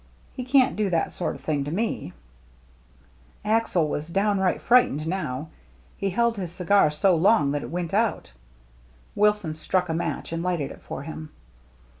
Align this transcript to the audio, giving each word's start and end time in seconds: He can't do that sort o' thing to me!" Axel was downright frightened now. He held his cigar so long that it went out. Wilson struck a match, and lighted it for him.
He 0.33 0.43
can't 0.43 0.75
do 0.75 0.89
that 0.89 1.11
sort 1.11 1.35
o' 1.35 1.37
thing 1.37 1.63
to 1.65 1.69
me!" 1.69 2.13
Axel 3.45 3.87
was 3.87 4.07
downright 4.07 4.59
frightened 4.59 5.05
now. 5.05 5.49
He 5.95 6.09
held 6.09 6.37
his 6.37 6.51
cigar 6.51 6.89
so 6.89 7.15
long 7.15 7.51
that 7.51 7.61
it 7.61 7.69
went 7.69 7.93
out. 7.93 8.31
Wilson 9.13 9.53
struck 9.53 9.89
a 9.89 9.93
match, 9.93 10.31
and 10.33 10.41
lighted 10.41 10.71
it 10.71 10.81
for 10.81 11.03
him. 11.03 11.29